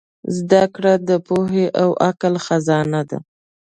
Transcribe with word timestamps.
زدهکړه 0.37 0.93
د 1.09 1.09
پوهې 1.27 1.65
او 1.81 1.89
عقل 2.07 2.33
خزانه 2.45 3.01
ده. 3.09 3.17